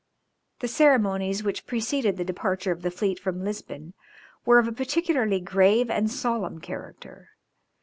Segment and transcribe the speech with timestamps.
[0.61, 3.93] The ceremonies which preceded the departure of the fleet from Lisbon
[4.47, 7.29] were of a particularly grave and solemn character.